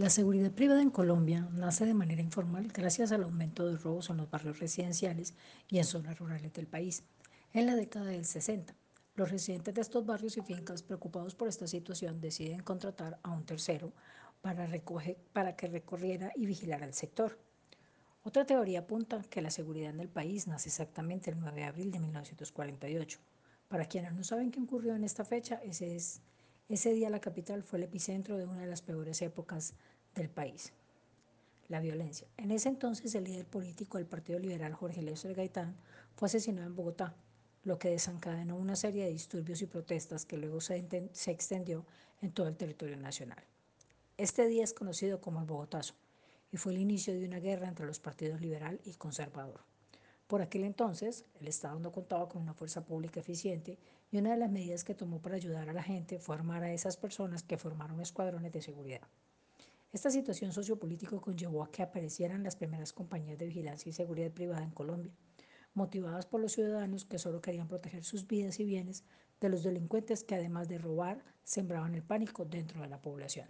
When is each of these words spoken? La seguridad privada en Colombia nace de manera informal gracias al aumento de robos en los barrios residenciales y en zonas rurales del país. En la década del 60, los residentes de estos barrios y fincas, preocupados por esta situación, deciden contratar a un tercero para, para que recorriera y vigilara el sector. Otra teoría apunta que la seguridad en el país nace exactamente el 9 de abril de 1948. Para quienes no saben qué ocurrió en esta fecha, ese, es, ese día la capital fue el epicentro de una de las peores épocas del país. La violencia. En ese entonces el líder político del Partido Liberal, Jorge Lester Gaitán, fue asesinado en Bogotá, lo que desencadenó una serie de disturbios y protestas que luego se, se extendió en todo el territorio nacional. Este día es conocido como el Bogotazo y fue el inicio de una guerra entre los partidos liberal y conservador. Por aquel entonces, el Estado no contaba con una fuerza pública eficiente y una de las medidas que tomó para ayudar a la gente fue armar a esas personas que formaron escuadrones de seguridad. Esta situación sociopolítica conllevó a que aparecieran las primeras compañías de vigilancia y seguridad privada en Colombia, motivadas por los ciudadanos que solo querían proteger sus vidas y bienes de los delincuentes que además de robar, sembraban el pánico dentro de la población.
La 0.00 0.08
seguridad 0.08 0.50
privada 0.50 0.80
en 0.80 0.88
Colombia 0.88 1.46
nace 1.52 1.84
de 1.84 1.92
manera 1.92 2.22
informal 2.22 2.68
gracias 2.68 3.12
al 3.12 3.22
aumento 3.22 3.66
de 3.66 3.76
robos 3.76 4.08
en 4.08 4.16
los 4.16 4.30
barrios 4.30 4.58
residenciales 4.58 5.34
y 5.68 5.76
en 5.76 5.84
zonas 5.84 6.18
rurales 6.18 6.54
del 6.54 6.66
país. 6.66 7.02
En 7.52 7.66
la 7.66 7.74
década 7.74 8.06
del 8.06 8.24
60, 8.24 8.74
los 9.16 9.30
residentes 9.30 9.74
de 9.74 9.82
estos 9.82 10.06
barrios 10.06 10.38
y 10.38 10.40
fincas, 10.40 10.82
preocupados 10.82 11.34
por 11.34 11.48
esta 11.48 11.66
situación, 11.66 12.18
deciden 12.18 12.62
contratar 12.62 13.18
a 13.22 13.30
un 13.30 13.44
tercero 13.44 13.92
para, 14.40 14.66
para 15.34 15.54
que 15.54 15.66
recorriera 15.66 16.32
y 16.34 16.46
vigilara 16.46 16.86
el 16.86 16.94
sector. 16.94 17.38
Otra 18.24 18.46
teoría 18.46 18.78
apunta 18.78 19.20
que 19.28 19.42
la 19.42 19.50
seguridad 19.50 19.90
en 19.90 20.00
el 20.00 20.08
país 20.08 20.46
nace 20.46 20.70
exactamente 20.70 21.30
el 21.30 21.38
9 21.38 21.60
de 21.60 21.66
abril 21.66 21.90
de 21.90 22.00
1948. 22.00 23.18
Para 23.68 23.84
quienes 23.84 24.14
no 24.14 24.24
saben 24.24 24.50
qué 24.50 24.62
ocurrió 24.62 24.94
en 24.94 25.04
esta 25.04 25.26
fecha, 25.26 25.56
ese, 25.62 25.94
es, 25.94 26.22
ese 26.74 26.92
día 26.92 27.10
la 27.10 27.20
capital 27.20 27.62
fue 27.62 27.78
el 27.78 27.84
epicentro 27.84 28.36
de 28.38 28.46
una 28.46 28.60
de 28.60 28.66
las 28.68 28.80
peores 28.80 29.20
épocas 29.22 29.74
del 30.14 30.30
país. 30.30 30.72
La 31.68 31.80
violencia. 31.80 32.28
En 32.36 32.50
ese 32.50 32.68
entonces 32.68 33.14
el 33.14 33.24
líder 33.24 33.46
político 33.46 33.98
del 33.98 34.06
Partido 34.06 34.38
Liberal, 34.38 34.74
Jorge 34.74 35.02
Lester 35.02 35.34
Gaitán, 35.34 35.76
fue 36.14 36.26
asesinado 36.26 36.66
en 36.66 36.76
Bogotá, 36.76 37.14
lo 37.64 37.78
que 37.78 37.90
desencadenó 37.90 38.56
una 38.56 38.76
serie 38.76 39.04
de 39.04 39.10
disturbios 39.10 39.62
y 39.62 39.66
protestas 39.66 40.24
que 40.24 40.36
luego 40.36 40.60
se, 40.60 41.10
se 41.12 41.30
extendió 41.30 41.84
en 42.22 42.32
todo 42.32 42.48
el 42.48 42.56
territorio 42.56 42.96
nacional. 42.96 43.42
Este 44.16 44.46
día 44.46 44.64
es 44.64 44.72
conocido 44.72 45.20
como 45.20 45.40
el 45.40 45.46
Bogotazo 45.46 45.94
y 46.52 46.56
fue 46.56 46.72
el 46.72 46.78
inicio 46.78 47.14
de 47.14 47.26
una 47.26 47.40
guerra 47.40 47.68
entre 47.68 47.86
los 47.86 48.00
partidos 48.00 48.40
liberal 48.40 48.80
y 48.84 48.94
conservador. 48.94 49.60
Por 50.30 50.42
aquel 50.42 50.62
entonces, 50.62 51.24
el 51.40 51.48
Estado 51.48 51.80
no 51.80 51.90
contaba 51.90 52.28
con 52.28 52.40
una 52.40 52.54
fuerza 52.54 52.84
pública 52.84 53.18
eficiente 53.18 53.80
y 54.12 54.18
una 54.18 54.30
de 54.30 54.36
las 54.36 54.48
medidas 54.48 54.84
que 54.84 54.94
tomó 54.94 55.20
para 55.20 55.34
ayudar 55.34 55.68
a 55.68 55.72
la 55.72 55.82
gente 55.82 56.20
fue 56.20 56.36
armar 56.36 56.62
a 56.62 56.72
esas 56.72 56.96
personas 56.96 57.42
que 57.42 57.58
formaron 57.58 58.00
escuadrones 58.00 58.52
de 58.52 58.62
seguridad. 58.62 59.00
Esta 59.92 60.08
situación 60.08 60.52
sociopolítica 60.52 61.18
conllevó 61.18 61.64
a 61.64 61.72
que 61.72 61.82
aparecieran 61.82 62.44
las 62.44 62.54
primeras 62.54 62.92
compañías 62.92 63.38
de 63.38 63.46
vigilancia 63.46 63.90
y 63.90 63.92
seguridad 63.92 64.30
privada 64.30 64.62
en 64.62 64.70
Colombia, 64.70 65.12
motivadas 65.74 66.26
por 66.26 66.40
los 66.40 66.52
ciudadanos 66.52 67.04
que 67.04 67.18
solo 67.18 67.40
querían 67.40 67.66
proteger 67.66 68.04
sus 68.04 68.28
vidas 68.28 68.60
y 68.60 68.64
bienes 68.64 69.02
de 69.40 69.48
los 69.48 69.64
delincuentes 69.64 70.22
que 70.22 70.36
además 70.36 70.68
de 70.68 70.78
robar, 70.78 71.24
sembraban 71.42 71.96
el 71.96 72.04
pánico 72.04 72.44
dentro 72.44 72.82
de 72.82 72.88
la 72.88 73.02
población. 73.02 73.48